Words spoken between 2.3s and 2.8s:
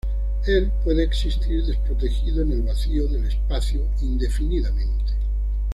en el